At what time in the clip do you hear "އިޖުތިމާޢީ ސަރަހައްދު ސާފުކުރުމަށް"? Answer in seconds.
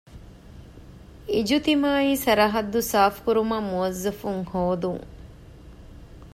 1.33-3.67